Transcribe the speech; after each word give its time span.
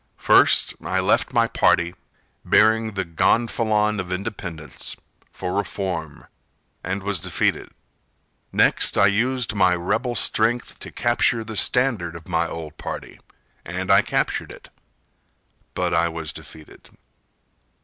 First 0.17 0.73
I 0.83 0.99
left 0.99 1.31
my 1.31 1.47
party, 1.47 1.93
bearing 2.43 2.93
the 2.95 3.05
gonfalon 3.05 3.99
Of 3.99 4.11
independence, 4.11 4.95
for 5.31 5.53
reform, 5.53 6.25
and 6.83 7.03
was 7.03 7.19
defeated. 7.19 7.69
Next 8.51 8.97
I 8.97 9.05
used 9.05 9.53
my 9.53 9.75
rebel 9.75 10.15
strength 10.15 10.79
To 10.79 10.91
capture 10.91 11.43
the 11.43 11.55
standard 11.55 12.15
of 12.15 12.27
my 12.27 12.47
old 12.47 12.77
party— 12.77 13.19
And 13.63 13.91
I 13.91 14.01
captured 14.01 14.51
it, 14.51 14.69
but 15.75 15.93
I 15.93 16.07
was 16.07 16.33
defeated. 16.33 16.97